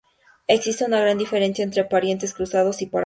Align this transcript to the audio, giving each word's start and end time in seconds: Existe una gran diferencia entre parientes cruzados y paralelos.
Existe 0.47 0.83
una 0.83 0.99
gran 0.99 1.19
diferencia 1.19 1.63
entre 1.63 1.85
parientes 1.85 2.33
cruzados 2.33 2.81
y 2.81 2.87
paralelos. 2.87 2.99